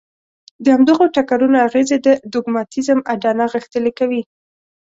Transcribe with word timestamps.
د 0.63 0.65
همدغو 0.75 1.05
ټکرونو 1.15 1.57
اغېزې 1.67 1.97
د 2.05 2.07
دوګماتېزم 2.31 2.99
اډانه 3.13 3.45
غښتلې 3.53 3.91
کوي. 3.99 4.21